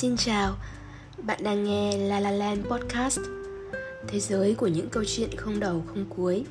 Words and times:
Xin 0.00 0.16
chào, 0.16 0.56
bạn 1.22 1.38
đang 1.42 1.64
nghe 1.64 1.96
La 1.96 2.20
La 2.20 2.30
Land 2.30 2.66
Podcast. 2.66 3.18
Thế 4.08 4.20
giới 4.20 4.54
của 4.54 4.66
những 4.66 4.88
câu 4.88 5.04
chuyện 5.06 5.30
không 5.36 5.60
đầu 5.60 5.82
không 5.86 6.04
cuối. 6.08 6.44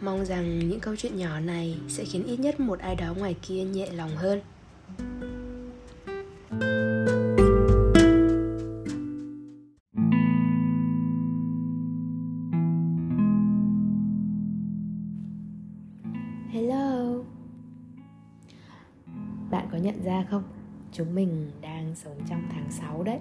Mong 0.00 0.24
rằng 0.24 0.68
những 0.68 0.80
câu 0.80 0.96
chuyện 0.96 1.16
nhỏ 1.16 1.40
này 1.40 1.78
sẽ 1.88 2.04
khiến 2.04 2.26
ít 2.26 2.40
nhất 2.40 2.60
một 2.60 2.78
ai 2.78 2.94
đó 2.94 3.14
ngoài 3.16 3.36
kia 3.42 3.64
nhẹ 3.64 3.86
lòng 3.92 4.16
hơn. 4.16 4.40
Chúng 20.96 21.14
mình 21.14 21.50
đang 21.60 21.94
sống 21.94 22.16
trong 22.28 22.42
tháng 22.50 22.70
6 22.70 23.02
đấy 23.02 23.18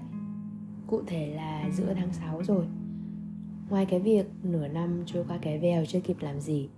Cụ 0.87 1.01
thể 1.07 1.27
là 1.35 1.69
giữa 1.71 1.93
tháng 1.93 2.13
6 2.13 2.43
rồi 2.43 2.65
Ngoài 3.69 3.85
cái 3.85 3.99
việc 3.99 4.25
nửa 4.43 4.67
năm 4.67 5.03
trôi 5.05 5.25
qua 5.27 5.37
cái 5.41 5.59
vèo 5.59 5.85
chưa 5.85 5.99
kịp 5.99 6.17
làm 6.19 6.39
gì, 6.39 6.69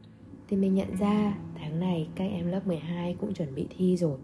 Thì 0.48 0.58
mình 0.58 0.76
nhận 0.76 0.96
ra 1.00 1.38
tháng 1.56 1.80
này 1.80 2.10
các 2.16 2.24
em 2.24 2.48
lớp 2.48 2.68
12 2.68 3.16
cũng 3.20 3.34
chuẩn 3.34 3.56
bị 3.56 3.68
thi 3.78 3.98
rồi 3.98 4.18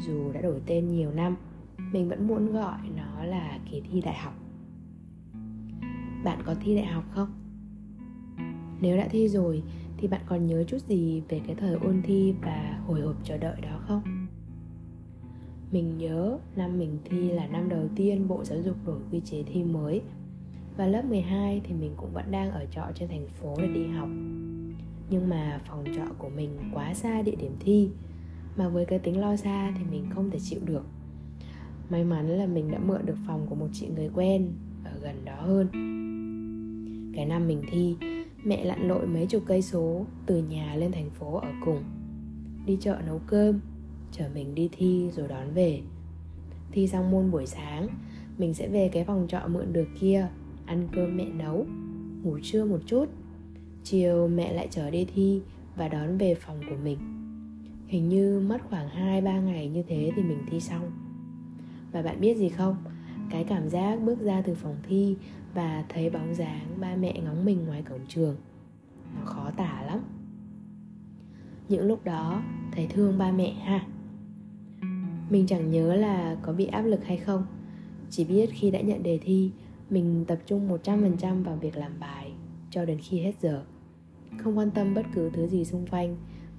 Dù 0.00 0.32
đã 0.32 0.40
đổi 0.40 0.60
tên 0.66 0.88
nhiều 0.88 1.12
năm, 1.12 1.36
Mình 1.92 2.08
vẫn 2.08 2.26
muốn 2.26 2.52
gọi 2.52 2.78
nó 2.96 3.24
là 3.24 3.58
kỳ 3.70 3.80
thi 3.80 4.00
đại 4.00 4.16
học 4.16 4.34
Bạn 6.24 6.42
có 6.44 6.54
thi 6.60 6.76
đại 6.76 6.86
học 6.86 7.04
không? 7.10 7.32
Nếu 8.80 8.96
đã 8.96 9.08
thi 9.10 9.28
rồi, 9.28 9.62
thì 9.96 10.08
bạn 10.08 10.20
còn 10.26 10.46
nhớ 10.46 10.64
chút 10.64 10.78
gì 10.78 11.22
về 11.28 11.40
cái 11.46 11.56
thời 11.56 11.74
ôn 11.74 12.02
thi 12.04 12.34
và 12.42 12.80
hồi 12.86 13.00
hộp 13.00 13.16
chờ 13.24 13.38
đợi 13.38 13.60
đó 13.60 13.80
không? 13.88 14.15
Mình 15.76 15.98
nhớ 15.98 16.38
năm 16.56 16.78
mình 16.78 16.98
thi 17.04 17.30
là 17.30 17.46
năm 17.46 17.68
đầu 17.68 17.88
tiên 17.96 18.28
Bộ 18.28 18.44
Giáo 18.44 18.58
dục 18.62 18.76
đổi 18.86 19.00
quy 19.12 19.20
chế 19.20 19.42
thi 19.42 19.64
mới. 19.64 20.02
Và 20.76 20.86
lớp 20.86 21.04
12 21.04 21.60
thì 21.64 21.74
mình 21.74 21.92
cũng 21.96 22.12
vẫn 22.12 22.30
đang 22.30 22.50
ở 22.50 22.66
trọ 22.70 22.82
trên 22.94 23.08
thành 23.08 23.26
phố 23.28 23.54
để 23.58 23.68
đi 23.68 23.86
học. 23.86 24.08
Nhưng 25.10 25.28
mà 25.28 25.60
phòng 25.68 25.84
trọ 25.96 26.04
của 26.18 26.28
mình 26.28 26.50
quá 26.74 26.94
xa 26.94 27.22
địa 27.22 27.34
điểm 27.36 27.52
thi 27.60 27.88
Mà 28.56 28.68
với 28.68 28.84
cái 28.84 28.98
tính 28.98 29.20
lo 29.20 29.36
xa 29.36 29.74
thì 29.78 29.84
mình 29.90 30.06
không 30.14 30.30
thể 30.30 30.38
chịu 30.42 30.60
được. 30.64 30.84
May 31.90 32.04
mắn 32.04 32.28
là 32.28 32.46
mình 32.46 32.70
đã 32.70 32.78
mượn 32.78 33.06
được 33.06 33.16
phòng 33.26 33.46
của 33.48 33.54
một 33.54 33.68
chị 33.72 33.88
người 33.96 34.10
quen 34.14 34.52
ở 34.84 34.98
gần 35.02 35.24
đó 35.24 35.36
hơn. 35.40 35.66
Cái 37.16 37.26
năm 37.26 37.48
mình 37.48 37.62
thi, 37.70 37.96
mẹ 38.44 38.64
lặn 38.64 38.88
lội 38.88 39.06
mấy 39.06 39.26
chục 39.26 39.42
cây 39.46 39.62
số 39.62 40.06
từ 40.26 40.42
nhà 40.42 40.76
lên 40.76 40.92
thành 40.92 41.10
phố 41.10 41.34
ở 41.34 41.48
cùng 41.64 41.82
Đi 42.66 42.78
chợ 42.80 42.98
nấu 43.06 43.20
cơm, 43.26 43.60
chở 44.12 44.28
mình 44.34 44.54
đi 44.54 44.68
thi 44.72 45.10
rồi 45.16 45.28
đón 45.28 45.54
về. 45.54 45.80
Thi 46.72 46.88
xong 46.88 47.10
môn 47.10 47.30
buổi 47.30 47.46
sáng, 47.46 47.88
mình 48.38 48.54
sẽ 48.54 48.68
về 48.68 48.88
cái 48.92 49.04
phòng 49.04 49.26
trọ 49.28 49.40
mượn 49.48 49.72
được 49.72 49.88
kia, 50.00 50.28
ăn 50.66 50.88
cơm 50.92 51.16
mẹ 51.16 51.24
nấu, 51.24 51.66
ngủ 52.22 52.38
trưa 52.42 52.64
một 52.64 52.80
chút. 52.86 53.04
Chiều 53.84 54.28
mẹ 54.28 54.52
lại 54.52 54.68
chở 54.70 54.90
đi 54.90 55.06
thi 55.14 55.40
và 55.76 55.88
đón 55.88 56.18
về 56.18 56.34
phòng 56.34 56.60
của 56.70 56.76
mình. 56.84 56.98
Hình 57.86 58.08
như 58.08 58.40
mất 58.40 58.58
khoảng 58.70 58.88
2-3 58.88 59.40
ngày 59.40 59.68
như 59.68 59.82
thế 59.82 60.10
thì 60.16 60.22
mình 60.22 60.38
thi 60.50 60.60
xong. 60.60 60.90
Và 61.92 62.02
bạn 62.02 62.20
biết 62.20 62.36
gì 62.36 62.48
không? 62.48 62.76
Cái 63.30 63.44
cảm 63.44 63.68
giác 63.68 63.96
bước 63.96 64.20
ra 64.20 64.42
từ 64.42 64.54
phòng 64.54 64.76
thi 64.88 65.16
và 65.54 65.84
thấy 65.88 66.10
bóng 66.10 66.34
dáng 66.34 66.66
ba 66.80 66.96
mẹ 66.96 67.20
ngóng 67.24 67.44
mình 67.44 67.64
ngoài 67.66 67.82
cổng 67.82 68.06
trường, 68.08 68.36
nó 69.14 69.24
khó 69.24 69.50
tả 69.56 69.82
lắm. 69.86 70.00
Những 71.68 71.86
lúc 71.86 72.04
đó, 72.04 72.42
thấy 72.72 72.86
thương 72.86 73.18
ba 73.18 73.32
mẹ 73.32 73.52
ha 73.52 73.86
mình 75.30 75.46
chẳng 75.46 75.70
nhớ 75.70 75.94
là 75.94 76.36
có 76.42 76.52
bị 76.52 76.66
áp 76.66 76.82
lực 76.82 77.04
hay 77.04 77.16
không. 77.16 77.46
Chỉ 78.10 78.24
biết 78.24 78.50
khi 78.52 78.70
đã 78.70 78.80
nhận 78.80 79.02
đề 79.02 79.18
thi, 79.22 79.50
Mình 79.90 80.24
tập 80.28 80.38
trung 80.46 80.68
100% 80.68 81.42
vào 81.42 81.56
việc 81.56 81.76
làm 81.76 81.92
bài 82.00 82.32
Cho 82.70 82.84
đến 82.84 82.98
khi 83.02 83.20
hết 83.20 83.32
giờ. 83.40 83.64
Không 84.38 84.58
quan 84.58 84.70
tâm 84.70 84.94
bất 84.94 85.06
cứ 85.14 85.30
thứ 85.30 85.46
gì 85.46 85.64
xung 85.64 85.86
quanh, 85.86 86.16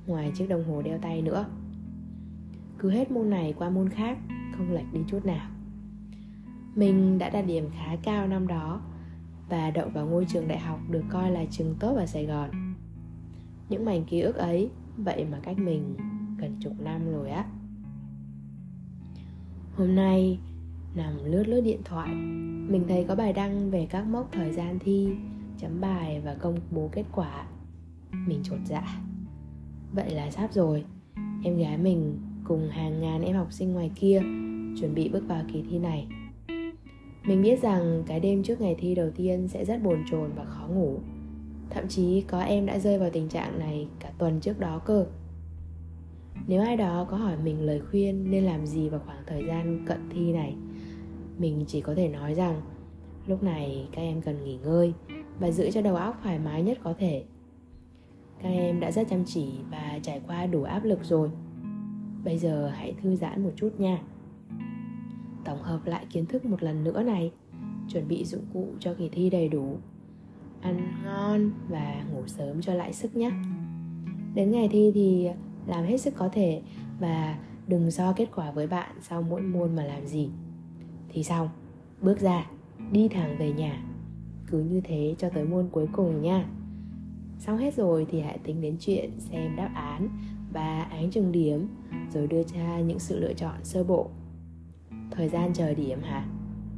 Ngoài 0.07 0.31
chiếc 0.35 0.49
đồng 0.49 0.63
hồ 0.63 0.81
đeo 0.81 0.97
tay 0.97 1.21
nữa. 1.21 1.45
Cứ 2.79 2.89
hết 2.89 3.11
môn 3.11 3.29
này 3.29 3.53
qua 3.57 3.69
môn 3.69 3.89
khác, 3.89 4.17
Không 4.57 4.73
lệch 4.73 4.93
đi 4.93 4.99
chút 5.07 5.25
nào. 5.25 5.49
Mình 6.75 7.17
đã 7.17 7.29
đạt 7.29 7.45
điểm 7.47 7.69
khá 7.75 7.95
cao 8.03 8.27
năm 8.27 8.47
đó 8.47 8.81
Và 9.49 9.71
đậu 9.71 9.89
vào 9.89 10.05
ngôi 10.05 10.25
trường 10.25 10.47
đại 10.47 10.59
học 10.59 10.79
Được 10.89 11.03
coi 11.09 11.31
là 11.31 11.45
trường 11.51 11.75
tốt 11.79 11.95
ở 11.95 12.05
Sài 12.05 12.25
Gòn. 12.25 12.49
Những 13.69 13.85
mảnh 13.85 14.05
ký 14.05 14.19
ức 14.19 14.35
ấy, 14.35 14.69
Vậy 14.97 15.25
mà 15.31 15.39
cách 15.43 15.57
mình 15.57 15.95
gần 16.37 16.57
chục 16.61 16.73
năm 16.79 17.11
rồi 17.11 17.29
á. 17.29 17.45
Hôm 19.77 19.95
nay, 19.95 20.39
nằm 20.95 21.13
lướt 21.25 21.43
lướt 21.47 21.61
điện 21.61 21.81
thoại, 21.85 22.09
Mình 22.69 22.83
thấy 22.87 23.05
có 23.07 23.15
bài 23.15 23.33
đăng 23.33 23.71
về 23.71 23.87
các 23.89 24.07
mốc 24.07 24.29
thời 24.31 24.51
gian 24.51 24.79
thi, 24.79 25.09
Chấm 25.57 25.81
bài 25.81 26.21
và 26.25 26.35
công 26.35 26.59
bố 26.71 26.89
kết 26.91 27.03
quả. 27.11 27.47
Mình 28.27 28.39
chột 28.43 28.59
dạ. 28.65 29.01
Vậy 29.93 30.09
là 30.09 30.31
sắp 30.31 30.53
rồi. 30.53 30.83
Em 31.43 31.57
gái 31.57 31.77
mình 31.77 32.17
cùng 32.43 32.69
hàng 32.69 33.01
ngàn 33.01 33.21
em 33.21 33.35
học 33.35 33.47
sinh 33.53 33.73
ngoài 33.73 33.91
kia 33.95 34.21
Chuẩn 34.79 34.95
bị 34.95 35.09
bước 35.09 35.23
vào 35.27 35.43
kỳ 35.53 35.63
thi 35.69 35.79
này. 35.79 36.07
Mình 37.23 37.41
biết 37.41 37.61
rằng 37.61 38.03
cái 38.07 38.19
đêm 38.19 38.43
trước 38.43 38.61
ngày 38.61 38.75
thi 38.79 38.95
đầu 38.95 39.09
tiên 39.15 39.47
sẽ 39.47 39.65
rất 39.65 39.83
bồn 39.83 40.03
chồn 40.11 40.29
và 40.35 40.45
khó 40.45 40.67
ngủ. 40.67 40.99
Thậm 41.69 41.87
chí 41.87 42.21
có 42.21 42.41
em 42.41 42.65
đã 42.65 42.79
rơi 42.79 42.99
vào 42.99 43.09
tình 43.09 43.29
trạng 43.29 43.59
này 43.59 43.87
cả 43.99 44.09
tuần 44.17 44.39
trước 44.39 44.59
đó 44.59 44.79
cơ 44.85 45.05
nếu 46.47 46.61
ai 46.61 46.77
đó 46.77 47.07
có 47.09 47.17
hỏi 47.17 47.37
mình 47.43 47.61
lời 47.61 47.81
khuyên 47.91 48.31
nên 48.31 48.43
làm 48.43 48.65
gì 48.65 48.89
vào 48.89 48.99
khoảng 49.05 49.23
thời 49.27 49.45
gian 49.45 49.85
cận 49.85 50.09
thi 50.09 50.33
này, 50.33 50.55
mình 51.37 51.63
chỉ 51.67 51.81
có 51.81 51.95
thể 51.95 52.09
nói 52.09 52.33
rằng, 52.33 52.61
lúc 53.27 53.43
này 53.43 53.87
các 53.91 54.01
em 54.01 54.21
cần 54.21 54.43
nghỉ 54.43 54.57
ngơi 54.57 54.93
và 55.39 55.51
giữ 55.51 55.71
cho 55.71 55.81
đầu 55.81 55.95
óc 55.95 56.19
thoải 56.23 56.39
mái 56.39 56.63
nhất 56.63 56.77
có 56.83 56.93
thể. 56.99 57.23
Các 58.43 58.49
em 58.49 58.79
đã 58.79 58.91
rất 58.91 59.07
chăm 59.09 59.25
chỉ 59.25 59.49
và 59.71 59.99
trải 60.03 60.21
qua 60.27 60.45
đủ 60.45 60.63
áp 60.63 60.83
lực 60.83 60.99
rồi. 61.03 61.29
Bây 62.23 62.37
giờ 62.37 62.71
hãy 62.75 62.95
thư 63.01 63.15
giãn 63.15 63.43
một 63.43 63.51
chút 63.55 63.79
nha. 63.79 64.01
Tổng 65.45 65.61
hợp 65.61 65.85
lại 65.85 66.05
kiến 66.09 66.25
thức 66.25 66.45
một 66.45 66.63
lần 66.63 66.83
nữa 66.83 67.03
này. 67.03 67.31
Chuẩn 67.89 68.07
bị 68.07 68.25
dụng 68.25 68.45
cụ 68.53 68.67
cho 68.79 68.93
kỳ 68.93 69.09
thi 69.09 69.29
đầy 69.29 69.49
đủ. 69.49 69.77
Ăn 70.61 71.03
ngon 71.05 71.51
và 71.69 72.05
ngủ 72.13 72.23
sớm 72.27 72.61
cho 72.61 72.73
lại 72.73 72.93
sức 72.93 73.15
nhé. 73.15 73.31
Đến 74.33 74.51
ngày 74.51 74.69
thi 74.71 74.91
thì 74.95 75.29
làm 75.67 75.85
hết 75.85 76.01
sức 76.01 76.13
có 76.17 76.29
thể 76.29 76.61
và 76.99 77.39
đừng 77.67 77.91
so 77.91 78.13
kết 78.13 78.27
quả 78.35 78.51
với 78.51 78.67
bạn 78.67 78.95
sau 79.01 79.21
mỗi 79.21 79.41
môn 79.41 79.75
mà 79.75 79.83
làm 79.83 80.07
gì. 80.07 80.29
Thì 81.09 81.23
xong 81.23 81.49
bước 82.01 82.19
ra, 82.19 82.45
đi 82.91 83.07
thẳng 83.07 83.35
về 83.39 83.51
nhà. 83.51 83.83
Cứ 84.47 84.59
như 84.59 84.81
thế 84.83 85.15
cho 85.17 85.29
tới 85.29 85.45
môn 85.45 85.69
cuối 85.71 85.87
cùng 85.91 86.21
nha. 86.21 86.45
Xong 87.39 87.57
hết 87.57 87.73
rồi 87.75 88.07
thì 88.11 88.21
hãy 88.21 88.37
tính 88.43 88.61
đến 88.61 88.77
chuyện 88.79 89.11
xem 89.19 89.55
đáp 89.55 89.71
án 89.75 90.09
và 90.53 90.81
án 90.81 91.11
trừng 91.11 91.31
điểm, 91.31 91.67
rồi 92.13 92.27
đưa 92.27 92.43
ra 92.43 92.79
những 92.79 92.99
sự 92.99 93.19
lựa 93.19 93.33
chọn 93.33 93.63
sơ 93.63 93.83
bộ. 93.83 94.09
Thời 95.11 95.29
gian 95.29 95.53
chờ 95.53 95.73
điểm 95.73 95.99
hả? 96.01 96.27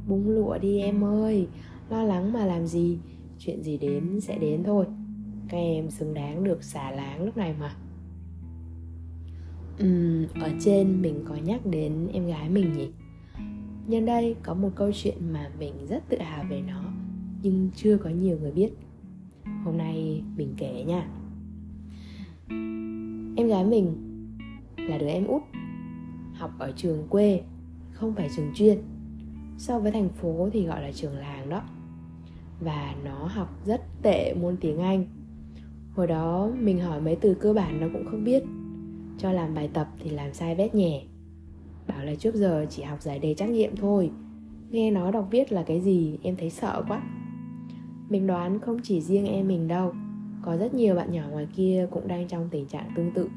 Bung 0.08 0.28
lụa 0.28 0.58
đi 0.58 0.80
em 0.80 1.04
ơi, 1.04 1.48
lo 1.90 2.02
lắng 2.02 2.32
mà 2.32 2.46
làm 2.46 2.66
gì? 2.66 2.98
Chuyện 3.38 3.62
gì 3.62 3.78
đến 3.78 4.20
sẽ 4.20 4.38
đến 4.38 4.64
thôi. 4.64 4.86
Các 5.48 5.58
em 5.58 5.90
xứng 5.90 6.14
đáng 6.14 6.44
được 6.44 6.64
xả 6.64 6.90
láng 6.90 7.24
lúc 7.24 7.36
này 7.36 7.54
mà 7.60 7.76
uhm, 9.84 10.26
ở 10.40 10.50
trên 10.60 11.02
mình 11.02 11.24
có 11.28 11.34
nhắc 11.34 11.66
đến 11.66 12.08
em 12.12 12.26
gái 12.26 12.50
mình 12.50 12.72
nhỉ? 12.72 12.90
Nhân 13.86 14.06
đây 14.06 14.36
có 14.42 14.54
một 14.54 14.70
câu 14.74 14.90
chuyện 14.94 15.32
mà 15.32 15.50
mình 15.58 15.86
rất 15.88 16.08
tự 16.08 16.18
hào 16.18 16.44
về 16.50 16.62
nó 16.68 16.82
nhưng 17.42 17.70
chưa 17.74 17.96
có 17.96 18.10
nhiều 18.10 18.38
người 18.40 18.52
biết. 18.52 18.70
Hôm 19.64 19.78
nay 19.78 20.22
mình 20.36 20.54
kể 20.56 20.84
nha. 20.86 21.08
Em 23.36 23.48
gái 23.48 23.64
mình 23.64 23.94
là 24.76 24.98
đứa 24.98 25.06
em 25.08 25.26
út 25.26 25.42
học 26.34 26.50
ở 26.58 26.72
trường 26.76 27.08
quê 27.08 27.40
không 27.92 28.14
phải 28.14 28.28
trường 28.36 28.50
chuyên. 28.54 28.78
So 29.58 29.78
với 29.78 29.92
thành 29.92 30.08
phố 30.08 30.48
thì 30.52 30.66
gọi 30.66 30.82
là 30.82 30.92
trường 30.92 31.18
làng 31.18 31.48
đó. 31.48 31.62
Và 32.60 32.94
nó 33.04 33.26
học 33.26 33.66
rất 33.66 33.80
tệ 34.02 34.34
môn 34.34 34.56
tiếng 34.60 34.78
anh. 34.78 35.06
Hồi 35.94 36.06
đó 36.06 36.50
mình 36.60 36.80
hỏi 36.80 37.00
mấy 37.00 37.16
từ 37.16 37.34
cơ 37.34 37.52
bản 37.52 37.80
nó 37.80 37.86
cũng 37.92 38.04
không 38.10 38.24
biết 38.24 38.42
cho 39.20 39.32
làm 39.32 39.54
bài 39.54 39.68
tập 39.72 39.88
thì 39.98 40.10
làm 40.10 40.34
sai 40.34 40.54
vét 40.54 40.74
nhẹ. 40.74 41.02
Bảo 41.88 42.04
là 42.04 42.14
trước 42.14 42.34
giờ 42.34 42.66
chỉ 42.70 42.82
học 42.82 43.02
giải 43.02 43.18
đề 43.18 43.34
trắc 43.34 43.48
nghiệm 43.48 43.76
thôi. 43.76 44.10
Nghe 44.70 44.90
nó 44.90 45.10
đọc 45.10 45.28
viết 45.30 45.52
là 45.52 45.62
cái 45.62 45.80
gì, 45.80 46.18
em 46.22 46.36
thấy 46.36 46.50
sợ 46.50 46.82
quá. 46.88 47.02
Mình 48.08 48.26
đoán 48.26 48.60
không 48.60 48.78
chỉ 48.82 49.00
riêng 49.00 49.26
em 49.26 49.48
mình 49.48 49.68
đâu, 49.68 49.92
Có 50.42 50.56
rất 50.56 50.74
nhiều 50.74 50.94
bạn 50.94 51.12
nhỏ 51.12 51.22
ngoài 51.30 51.46
kia 51.56 51.88
cũng 51.90 52.08
đang 52.08 52.28
trong 52.28 52.48
tình 52.50 52.66
trạng 52.66 52.90
tương 52.96 53.10
tự. 53.12 53.28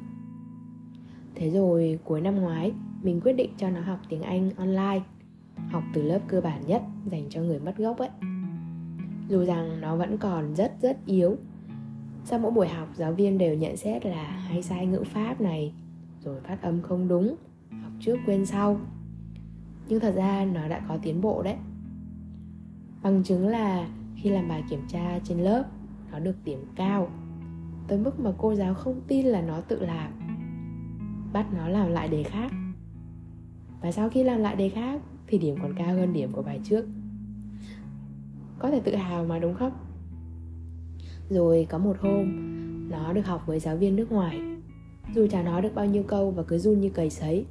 Thế 1.36 1.50
rồi, 1.50 2.00
cuối 2.04 2.22
năm 2.22 2.36
ngoái, 2.36 2.72
Mình 3.04 3.22
quyết 3.22 3.34
định 3.34 3.50
cho 3.58 3.70
nó 3.70 3.82
học 3.82 4.00
tiếng 4.10 4.22
Anh 4.22 4.50
online, 4.58 5.02
Học 5.72 5.84
từ 5.94 6.02
lớp 6.02 6.20
cơ 6.28 6.42
bản 6.42 6.62
nhất 6.68 6.82
dành 7.12 7.26
cho 7.30 7.42
người 7.42 7.60
mất 7.60 7.78
gốc 7.78 7.98
ấy. 7.98 8.10
Dù 9.30 9.46
rằng 9.46 9.82
nó 9.82 9.96
vẫn 9.96 10.18
còn 10.18 10.56
rất 10.56 10.74
rất 10.82 10.98
yếu 11.06 11.38
sau 12.26 12.40
mỗi 12.40 12.52
buổi 12.52 12.68
học 12.68 12.88
giáo 12.96 13.14
viên 13.14 13.38
đều 13.38 13.56
nhận 13.56 13.78
xét 13.78 14.06
là 14.06 14.24
hay 14.24 14.64
sai 14.64 14.86
ngữ 14.86 15.04
pháp 15.06 15.42
này 15.42 15.74
Rồi 16.24 16.42
phát 16.42 16.62
âm 16.62 16.82
không 16.82 17.08
đúng 17.08 17.36
Học 17.82 17.92
trước 18.00 18.18
quên 18.26 18.46
sau. 18.46 18.80
Nhưng 19.88 20.00
thật 20.00 20.14
ra 20.16 20.46
nó 20.46 20.68
đã 20.68 20.82
có 20.88 20.98
tiến 20.98 21.22
bộ 21.22 21.44
đấy. 21.44 21.56
Bằng 23.04 23.24
chứng 23.24 23.48
là 23.48 23.88
khi 24.16 24.30
làm 24.30 24.48
bài 24.48 24.64
kiểm 24.70 24.82
tra 24.88 25.20
trên 25.24 25.40
lớp 25.40 25.64
nó 26.12 26.20
được 26.20 26.36
điểm 26.46 26.66
cao 26.76 27.08
tới 27.88 27.98
mức 27.98 28.20
mà 28.20 28.32
cô 28.38 28.56
giáo 28.56 28.74
không 28.74 29.02
tin 29.08 29.26
là 29.26 29.42
nó 29.42 29.62
tự 29.62 29.80
làm 29.80 30.12
bắt 31.34 31.46
nó 31.54 31.68
làm 31.68 31.92
lại 31.92 32.08
đề 32.08 32.24
khác. 32.24 32.52
Và 33.82 33.92
sau 33.92 34.10
khi 34.10 34.24
làm 34.24 34.40
lại 34.40 34.56
đề 34.56 34.70
khác 34.70 35.02
thì 35.28 35.38
điểm 35.38 35.56
còn 35.62 35.74
cao 35.78 35.88
hơn 35.88 36.14
điểm 36.14 36.32
của 36.32 36.42
bài 36.42 36.60
trước. 36.64 36.86
Có 38.60 38.72
thể 38.72 38.80
tự 38.80 38.96
hào 38.96 39.26
mà 39.26 39.40
đúng 39.40 39.54
không 39.54 39.72
rồi 41.34 41.68
có 41.70 41.78
một 41.78 41.98
hôm, 42.00 42.26
nó 42.90 43.14
được 43.14 43.26
học 43.26 43.44
với 43.46 43.60
giáo 43.60 43.78
viên 43.78 43.96
nước 43.96 44.12
ngoài. 44.12 44.42
Dù 45.16 45.28
chả 45.28 45.44
nói 45.44 45.62
được 45.62 45.76
bao 45.76 45.86
nhiêu 45.86 46.04
câu 46.04 46.32
và 46.32 46.44
cứ 46.44 46.58
run 46.58 46.82
như 46.82 46.90
cầy 46.90 47.10
sấy, 47.10 47.46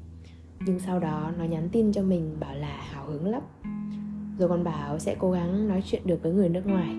nhưng 0.67 0.79
sau 0.79 1.01
đó 1.01 1.33
nó 1.39 1.45
nhắn 1.45 1.69
tin 1.73 1.93
cho 1.93 2.03
mình 2.03 2.37
bảo 2.41 2.55
là 2.55 2.77
hào 2.81 3.07
hứng 3.07 3.27
lắm. 3.27 3.43
Rồi 4.39 4.49
còn 4.49 4.65
bảo 4.65 4.99
sẽ 4.99 5.17
cố 5.19 5.31
gắng 5.31 5.69
nói 5.69 5.83
chuyện 5.85 6.03
được 6.05 6.23
với 6.23 6.33
người 6.33 6.49
nước 6.49 6.67
ngoài. 6.67 6.95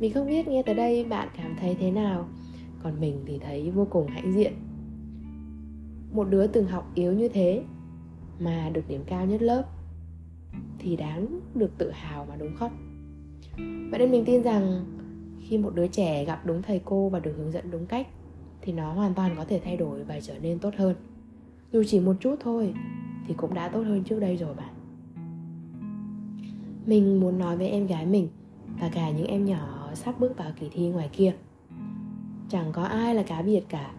Mình 0.00 0.12
không 0.14 0.26
biết 0.26 0.48
nghe 0.48 0.62
tới 0.62 0.74
đây 0.74 1.04
bạn 1.04 1.28
cảm 1.36 1.56
thấy 1.60 1.76
thế 1.80 1.90
nào, 1.90 2.28
còn 2.82 3.00
mình 3.00 3.22
thì 3.26 3.38
thấy 3.38 3.70
vô 3.70 3.86
cùng 3.90 4.06
hãnh 4.06 4.32
diện. 4.32 4.52
Một 6.12 6.24
đứa 6.30 6.46
từng 6.46 6.66
học 6.66 6.90
yếu 6.94 7.12
như 7.12 7.28
thế 7.28 7.62
mà 8.40 8.70
được 8.72 8.88
điểm 8.88 9.02
cao 9.06 9.26
nhất 9.26 9.42
lớp 9.42 9.62
thì 10.78 10.96
đáng 10.96 11.40
được 11.54 11.70
tự 11.78 11.90
hào 11.90 12.26
mà 12.28 12.36
đúng 12.36 12.56
không? 12.56 12.72
Vậy 13.90 13.98
nên 13.98 14.10
mình 14.10 14.24
tin 14.24 14.42
rằng 14.42 14.84
khi 15.48 15.58
một 15.58 15.74
đứa 15.74 15.86
trẻ 15.86 16.24
gặp 16.24 16.46
đúng 16.46 16.62
thầy 16.62 16.80
cô 16.84 17.08
và 17.08 17.20
được 17.20 17.34
hướng 17.36 17.52
dẫn 17.52 17.70
đúng 17.70 17.86
cách 17.86 18.06
thì 18.60 18.72
nó 18.72 18.92
hoàn 18.92 19.14
toàn 19.14 19.34
có 19.36 19.44
thể 19.44 19.60
thay 19.64 19.76
đổi 19.76 20.04
và 20.04 20.20
trở 20.20 20.38
nên 20.38 20.58
tốt 20.58 20.74
hơn. 20.76 20.96
Dù 21.72 21.82
chỉ 21.86 22.00
một 22.00 22.16
chút 22.20 22.36
thôi 22.40 22.74
thì 23.26 23.34
cũng 23.34 23.54
đã 23.54 23.68
tốt 23.68 23.82
hơn 23.82 24.04
trước 24.04 24.20
đây 24.20 24.36
rồi 24.36 24.54
bạn. 24.54 24.74
Mình 26.86 27.20
muốn 27.20 27.38
nói 27.38 27.56
với 27.56 27.68
em 27.68 27.86
gái 27.86 28.06
mình 28.06 28.28
và 28.80 28.90
cả 28.94 29.10
những 29.10 29.26
em 29.26 29.44
nhỏ 29.44 29.90
sắp 29.94 30.20
bước 30.20 30.36
vào 30.36 30.50
kỳ 30.60 30.68
thi 30.72 30.88
ngoài 30.88 31.10
kia. 31.12 31.32
Chẳng 32.48 32.72
có 32.72 32.82
ai 32.82 33.14
là 33.14 33.22
cá 33.22 33.42
biệt 33.42 33.62
cả 33.68 33.92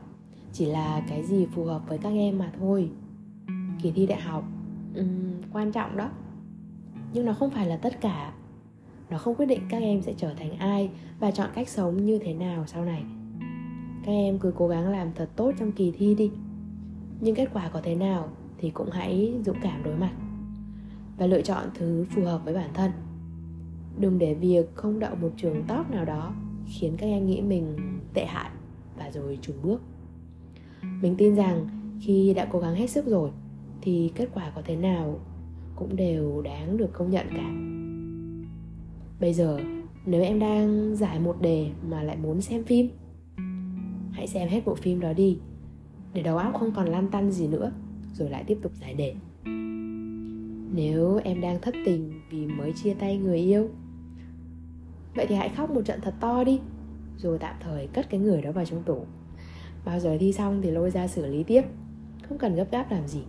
chỉ 0.54 0.66
là 0.66 1.04
cái 1.10 1.24
gì 1.24 1.46
phù 1.46 1.66
hợp 1.66 1.82
với 1.88 1.98
các 1.98 2.10
em 2.10 2.40
mà 2.40 2.52
thôi. 2.60 2.90
Kỳ 3.82 3.92
thi 3.92 4.06
đại 4.06 4.22
học 4.22 4.44
um, 4.96 5.42
quan 5.54 5.72
trọng 5.72 5.98
đó. 5.98 6.10
Nhưng 7.14 7.26
nó 7.26 7.34
không 7.34 7.50
phải 7.50 7.68
là 7.68 7.78
tất 7.78 8.02
cả. 8.02 8.34
Nó 9.10 9.18
không 9.18 9.36
quyết 9.36 9.46
định 9.46 9.62
các 9.70 9.82
em 9.82 10.02
sẽ 10.02 10.14
trở 10.18 10.34
thành 10.34 10.58
ai 10.58 10.90
và 11.24 11.32
chọn 11.32 11.50
cách 11.56 11.70
sống 11.70 12.06
như 12.06 12.20
thế 12.20 12.34
nào 12.34 12.64
sau 12.68 12.86
này. 12.86 13.04
Các 14.06 14.12
em 14.12 14.40
cứ 14.40 14.54
cố 14.56 14.68
gắng 14.68 14.90
làm 14.90 15.08
thật 15.16 15.30
tốt 15.36 15.52
trong 15.60 15.72
kỳ 15.72 15.92
thi 15.92 16.16
đi. 16.16 16.32
Nhưng 17.20 17.36
kết 17.36 17.50
quả 17.54 17.70
có 17.74 17.82
thế 17.84 17.96
nào 17.96 18.30
thì 18.58 18.70
cũng 18.70 18.90
hãy 18.92 19.34
dũng 19.46 19.58
cảm 19.62 19.84
đối 19.84 19.96
mặt. 19.96 20.12
Và 21.18 21.26
lựa 21.28 21.42
chọn 21.42 21.70
thứ 21.74 22.06
phù 22.10 22.24
hợp 22.24 22.42
với 22.46 22.54
bản 22.54 22.70
thân. 22.74 22.92
Đừng 24.00 24.20
để 24.20 24.34
việc 24.34 24.76
không 24.76 25.00
đậu 25.00 25.16
một 25.16 25.30
trường 25.38 25.64
top 25.68 25.92
nào 25.92 26.06
đó 26.06 26.34
khiến 26.66 26.94
các 26.98 27.08
em 27.08 27.26
nghĩ 27.26 27.42
mình 27.42 27.78
tệ 28.14 28.26
hại 28.26 28.50
và 28.98 29.12
rồi 29.12 29.40
trùng 29.42 29.58
bước. 29.64 29.82
Mình 31.02 31.16
tin 31.18 31.36
rằng 31.36 31.68
khi 32.02 32.34
đã 32.34 32.48
cố 32.52 32.60
gắng 32.60 32.76
hết 32.76 32.88
sức 32.88 33.06
rồi 33.06 33.30
thì 33.82 34.12
kết 34.16 34.30
quả 34.34 34.52
có 34.56 34.62
thế 34.66 34.76
nào 34.76 35.20
cũng 35.76 35.96
đều 35.96 36.42
đáng 36.42 36.78
được 36.78 36.94
công 36.94 37.12
nhận 37.12 37.28
cả. 37.30 37.54
Bây 39.20 39.34
giờ 39.34 39.60
nếu 40.06 40.22
em 40.22 40.40
đang 40.40 40.96
giải 40.96 41.20
một 41.20 41.42
đề 41.42 41.70
mà 41.90 42.04
lại 42.04 42.18
muốn 42.18 42.42
xem 42.42 42.64
phim, 42.64 42.90
hãy 44.12 44.28
xem 44.28 44.50
hết 44.50 44.62
bộ 44.66 44.76
phim 44.76 45.00
đó 45.00 45.14
đi. 45.14 45.38
Để 46.14 46.24
đầu 46.24 46.38
óc 46.38 46.54
không 46.60 46.72
còn 46.76 46.88
lan 46.88 47.08
tăn 47.12 47.32
gì 47.32 47.48
nữa, 47.48 47.72
rồi 48.14 48.30
lại 48.30 48.44
tiếp 48.48 48.58
tục 48.62 48.72
giải 48.82 48.94
đề. 48.94 49.16
Nếu 50.76 51.20
em 51.24 51.42
đang 51.42 51.62
thất 51.62 51.76
tình 51.86 52.22
vì 52.30 52.48
mới 52.48 52.74
chia 52.74 52.94
tay 52.94 53.18
người 53.18 53.40
yêu, 53.40 53.70
vậy 55.16 55.26
thì 55.30 55.36
hãy 55.36 55.50
khóc 55.50 55.70
một 55.72 55.82
trận 55.86 56.00
thật 56.02 56.14
to 56.20 56.44
đi, 56.44 56.60
rồi 57.18 57.40
tạm 57.40 57.56
thời 57.60 57.88
cất 57.88 58.10
cái 58.10 58.20
người 58.20 58.42
đó 58.42 58.52
vào 58.52 58.66
trong 58.66 58.84
tủ. 58.84 59.06
Bao 59.86 60.00
giờ 60.00 60.18
thi 60.20 60.34
xong 60.34 60.62
thì 60.62 60.72
lôi 60.72 60.92
ra 60.92 61.08
xử 61.08 61.26
lý 61.26 61.44
tiếp, 61.44 61.62
không 62.30 62.38
cần 62.38 62.56
gấp 62.56 62.72
gáp 62.72 62.92
làm 62.92 63.08
gì. 63.08 63.22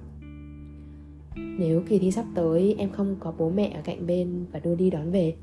Nếu 1.36 1.82
kỳ 1.88 1.98
thi 1.98 2.10
sắp 2.10 2.24
tới 2.34 2.74
em 2.78 2.90
không 2.90 3.16
có 3.20 3.32
bố 3.38 3.50
mẹ 3.50 3.70
ở 3.74 3.80
cạnh 3.84 4.06
bên 4.06 4.44
và 4.52 4.58
đưa 4.58 4.74
đi 4.74 4.90
đón 4.90 5.10
về 5.10 5.34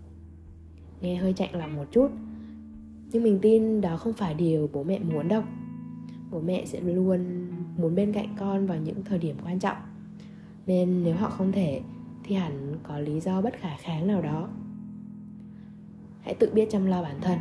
nghe 1.01 1.15
hơi 1.15 1.33
chạnh 1.33 1.55
lòng 1.55 1.75
một 1.75 1.85
chút. 1.91 2.11
Nhưng 3.11 3.23
mình 3.23 3.39
tin 3.41 3.81
đó 3.81 3.97
không 3.97 4.13
phải 4.13 4.33
điều 4.33 4.69
bố 4.73 4.83
mẹ 4.83 4.99
muốn 4.99 5.27
đâu. 5.27 5.43
Bố 6.31 6.41
mẹ 6.41 6.65
sẽ 6.65 6.81
luôn 6.81 7.47
muốn 7.77 7.95
bên 7.95 8.13
cạnh 8.13 8.35
con 8.39 8.67
vào 8.67 8.77
những 8.77 9.03
thời 9.03 9.19
điểm 9.19 9.35
quan 9.45 9.59
trọng. 9.59 9.77
Nên 10.67 11.03
nếu 11.03 11.15
họ 11.15 11.29
không 11.29 11.51
thể, 11.51 11.81
thì 12.23 12.35
hẳn 12.35 12.75
có 12.83 12.99
lý 12.99 13.19
do 13.19 13.41
bất 13.41 13.53
khả 13.53 13.77
kháng 13.77 14.07
nào 14.07 14.21
đó. 14.21 14.49
Hãy 16.21 16.33
tự 16.33 16.51
biết 16.53 16.67
chăm 16.71 16.85
lo 16.85 17.03
bản 17.03 17.15
thân. 17.21 17.39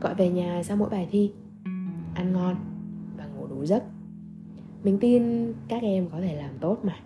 Gọi 0.00 0.14
về 0.14 0.30
nhà 0.30 0.62
sau 0.62 0.76
mỗi 0.76 0.90
bài 0.90 1.08
thi. 1.10 1.32
Ăn 2.14 2.32
ngon 2.32 2.56
và 3.16 3.26
ngủ 3.26 3.46
đủ 3.46 3.64
giấc. 3.64 3.84
Mình 4.84 4.98
tin 5.00 5.52
các 5.68 5.82
em 5.82 6.08
có 6.12 6.20
thể 6.20 6.36
làm 6.36 6.50
tốt 6.60 6.78
mà. 6.82 6.96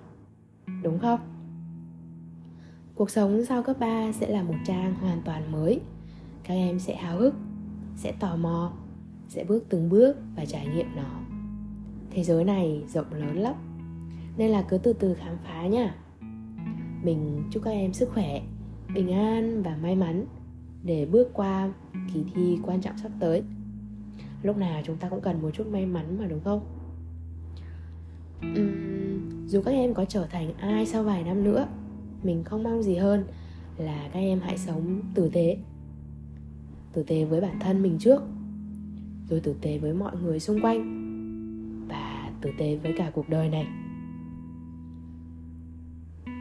Đúng 0.82 0.98
không? 0.98 1.20
Cuộc 2.98 3.10
sống 3.10 3.44
sau 3.44 3.62
cấp 3.62 3.76
3 3.78 4.12
sẽ 4.12 4.28
là 4.28 4.42
một 4.42 4.54
trang 4.66 4.94
hoàn 4.94 5.22
toàn 5.24 5.52
mới. 5.52 5.80
Các 6.42 6.54
em 6.54 6.78
sẽ 6.78 6.94
háo 6.94 7.18
hức 7.18 7.34
sẽ 7.96 8.12
tò 8.12 8.36
mò 8.36 8.72
sẽ 9.28 9.44
bước 9.44 9.64
từng 9.68 9.88
bước 9.88 10.16
và 10.36 10.44
trải 10.44 10.66
nghiệm 10.66 10.86
nó. 10.96 11.20
Thế 12.10 12.24
giới 12.24 12.44
này 12.44 12.82
rộng 12.88 13.12
lớn 13.12 13.36
lắm 13.36 13.54
nên 14.36 14.50
là 14.50 14.62
cứ 14.62 14.78
từ 14.78 14.92
từ 14.92 15.14
khám 15.14 15.36
phá 15.44 15.66
nha. 15.66 15.94
Mình 17.02 17.42
chúc 17.50 17.62
các 17.62 17.70
em 17.70 17.92
sức 17.92 18.10
khỏe 18.14 18.42
bình 18.94 19.12
an 19.12 19.62
và 19.62 19.76
may 19.82 19.96
mắn 19.96 20.26
để 20.82 21.06
bước 21.06 21.30
qua 21.32 21.72
kỳ 22.14 22.24
thi 22.34 22.58
quan 22.62 22.80
trọng 22.80 22.98
sắp 22.98 23.12
tới. 23.20 23.42
Lúc 24.42 24.56
nào 24.56 24.82
chúng 24.84 24.96
ta 24.96 25.08
cũng 25.08 25.20
cần 25.20 25.42
một 25.42 25.50
chút 25.54 25.66
may 25.66 25.86
mắn 25.86 26.18
mà 26.18 26.26
đúng 26.26 26.40
không? 26.44 26.60
Uhm, 28.40 29.46
dù 29.46 29.62
các 29.64 29.70
em 29.70 29.94
có 29.94 30.04
trở 30.04 30.26
thành 30.26 30.54
ai 30.54 30.86
sau 30.86 31.02
vài 31.02 31.22
năm 31.22 31.44
nữa 31.44 31.66
mình 32.22 32.44
không 32.44 32.62
mong 32.62 32.82
gì 32.82 32.94
hơn 32.94 33.24
là 33.78 34.08
các 34.12 34.20
em 34.20 34.40
hãy 34.40 34.58
sống 34.58 35.00
tử 35.14 35.30
tế. 35.32 35.56
Tử 36.92 37.02
tế 37.02 37.24
với 37.24 37.40
bản 37.40 37.58
thân 37.60 37.82
mình 37.82 37.98
trước, 37.98 38.22
rồi 39.30 39.40
tử 39.40 39.54
tế 39.60 39.78
với 39.78 39.94
mọi 39.94 40.16
người 40.22 40.40
xung 40.40 40.60
quanh, 40.60 41.04
và 41.88 42.30
tử 42.40 42.50
tế 42.58 42.76
với 42.76 42.94
cả 42.96 43.10
cuộc 43.14 43.28
đời 43.28 43.48
này. 43.48 43.66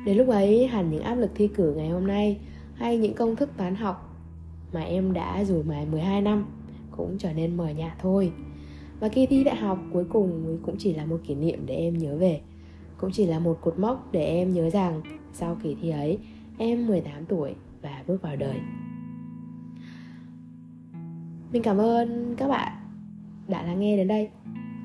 Đến 0.05 0.17
lúc 0.17 0.27
ấy, 0.27 0.67
hẳn 0.67 0.91
những 0.91 1.03
áp 1.03 1.15
lực 1.15 1.31
thi 1.35 1.47
cử 1.47 1.73
ngày 1.77 1.89
hôm 1.89 2.07
nay 2.07 2.39
hay 2.73 2.97
những 2.97 3.13
công 3.13 3.35
thức 3.35 3.49
toán 3.57 3.75
học 3.75 4.15
mà 4.73 4.81
em 4.81 5.13
đã 5.13 5.43
rủi 5.43 5.63
mài 5.63 5.85
12 5.85 6.21
năm 6.21 6.45
cũng 6.91 7.17
trở 7.17 7.33
nên 7.33 7.57
mờ 7.57 7.69
nhạt 7.69 7.91
thôi. 8.01 8.31
Và 8.99 9.09
kỳ 9.09 9.25
thi 9.25 9.43
đại 9.43 9.55
học 9.55 9.79
cuối 9.93 10.05
cùng 10.09 10.59
cũng 10.65 10.75
chỉ 10.79 10.93
là 10.93 11.05
một 11.05 11.19
kỷ 11.27 11.35
niệm 11.35 11.65
để 11.65 11.75
em 11.75 11.97
nhớ 11.97 12.17
về 12.17 12.41
cũng 12.97 13.11
chỉ 13.11 13.25
là 13.25 13.39
một 13.39 13.57
cột 13.61 13.79
mốc 13.79 14.11
để 14.11 14.25
em 14.25 14.53
nhớ 14.53 14.69
rằng 14.69 15.01
sau 15.33 15.57
kỳ 15.63 15.75
thi 15.81 15.89
ấy, 15.89 16.19
em 16.57 16.87
18 16.87 17.25
tuổi 17.25 17.55
và 17.81 18.03
bước 18.07 18.21
vào 18.21 18.35
đời. 18.35 18.59
Mình 21.51 21.63
cảm 21.63 21.77
ơn 21.77 22.35
các 22.37 22.47
bạn 22.47 22.73
đã 23.47 23.63
lắng 23.63 23.79
nghe 23.79 23.97
đến 23.97 24.07
đây. 24.07 24.29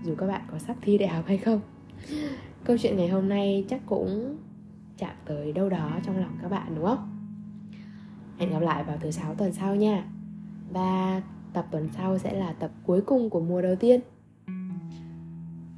Dù 0.05 0.15
các 0.15 0.27
bạn 0.27 0.43
có 0.51 0.59
sắp 0.59 0.77
thi 0.83 0.99
đại 0.99 1.09
học 1.09 1.25
hay 1.27 1.39
không, 1.39 1.61
câu 2.65 2.77
chuyện 2.79 2.97
ngày 2.97 3.09
hôm 3.09 3.29
nay 3.29 3.65
chắc 3.69 3.81
cũng 3.87 4.37
chạm 4.99 5.15
tới 5.25 5.53
đâu 5.53 5.69
đó 5.69 6.01
trong 6.07 6.19
lòng 6.19 6.39
các 6.43 6.49
bạn, 6.49 6.75
đúng 6.75 6.85
không? 6.85 7.09
Hẹn 8.39 8.51
gặp 8.51 8.61
lại 8.61 8.85
vào 8.85 8.97
thứ 9.01 9.11
sáu 9.11 9.35
tuần 9.35 9.53
sau 9.53 9.77
nha. 9.77 10.05
Và 10.71 11.23
tập 11.53 11.67
tuần 11.71 11.89
sau 11.97 12.19
sẽ 12.19 12.33
là 12.33 12.53
tập 12.53 12.71
cuối 12.87 13.01
cùng 13.01 13.31
của 13.31 13.41
mùa 13.41 13.63
đầu 13.63 13.77
tiên 13.77 14.01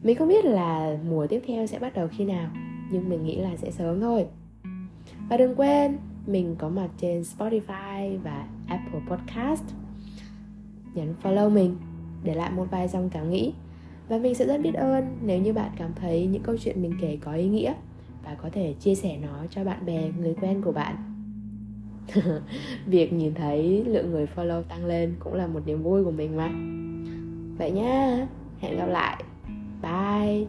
mình 0.04 0.16
không 0.16 0.28
biết 0.28 0.44
là 0.44 0.96
mùa 1.08 1.26
tiếp 1.26 1.40
theo 1.46 1.66
sẽ 1.66 1.78
bắt 1.78 1.94
đầu 1.94 2.08
khi 2.11 2.25
nào, 2.25 2.50
nhưng 2.90 3.08
mình 3.08 3.25
nghĩ 3.25 3.37
là 3.37 3.56
sẽ 3.56 3.70
sớm 3.70 4.00
thôi. 4.00 4.26
Và 5.28 5.37
đừng 5.37 5.54
quên, 5.54 5.99
mình 6.26 6.56
có 6.58 6.68
mặt 6.68 6.88
trên 7.00 7.23
Spotify 7.23 8.18
và 8.18 8.46
Apple 8.68 9.00
Podcast. 9.08 9.64
Nhấn 10.94 11.14
follow 11.23 11.50
mình, 11.50 11.76
để 12.25 12.34
lại 12.34 12.50
một 12.50 12.66
vài 12.70 12.88
dòng 12.88 13.11
cảm 13.11 13.30
nghĩ. 13.30 13.52
Và 14.08 14.18
mình 14.18 14.34
sẽ 14.34 14.46
rất 14.46 14.61
biết 14.61 14.75
ơn 14.75 15.18
nếu 15.23 15.40
như 15.40 15.52
bạn 15.52 15.70
cảm 15.78 15.90
thấy 15.94 16.26
những 16.26 16.42
câu 16.42 16.56
chuyện 16.56 16.82
mình 16.82 16.92
kể 17.00 17.18
có 17.25 17.32
ý 17.32 17.49
nghĩa 17.49 17.75
và 18.25 18.34
có 18.34 18.49
thể 18.52 18.75
chia 18.80 18.94
sẻ 18.94 19.18
nó 19.23 19.46
cho 19.50 19.64
bạn 19.64 19.87
bè, 19.87 20.11
người 20.18 20.34
quen 20.40 20.62
của 20.62 20.73
bạn. 20.73 20.96
Việc 22.87 23.12
nhìn 23.12 23.34
thấy 23.34 23.84
lượng 23.84 24.11
người 24.11 24.26
follow 24.37 24.62
tăng 24.62 24.87
lên 24.87 25.14
cũng 25.18 25.34
là 25.34 25.46
một 25.46 25.61
niềm 25.66 25.82
vui 25.82 26.04
của 26.04 26.11
mình 26.11 26.37
mà. 26.37 26.49
Vậy 27.58 27.70
nhá 27.70 28.26
hẹn 28.61 28.78
gặp 28.78 28.87
lại. 28.87 29.25
Bye 29.85 30.49